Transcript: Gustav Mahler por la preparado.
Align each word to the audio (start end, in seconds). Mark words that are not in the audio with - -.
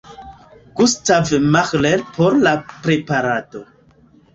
Gustav 0.79 1.27
Mahler 1.57 2.01
por 2.19 2.35
la 2.41 2.59
preparado. 2.81 3.67